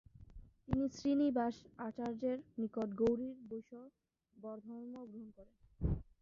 তিনি 0.63 0.85
শ্রীনিবাস 0.95 1.55
আচার্যের 1.79 2.37
নিকট 2.57 2.89
গৌড়ীয় 2.99 3.33
বৈষ্ণবধর্ম 3.49 4.69
গ্রহণ 5.05 5.29
করেন। 5.37 5.57